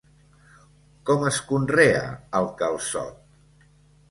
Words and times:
Com 1.09 1.25
es 1.31 1.37
conrea 1.51 2.01
el 2.41 2.49
calçot? 2.63 3.71